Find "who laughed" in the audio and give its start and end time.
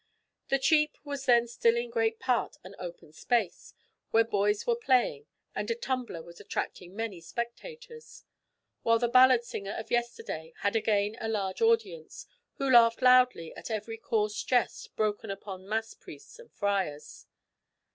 12.55-13.03